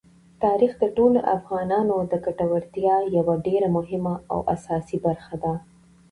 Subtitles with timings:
[0.43, 5.53] تاریخ د ټولو افغانانو د ګټورتیا یوه ډېره مهمه او اساسي برخه ده.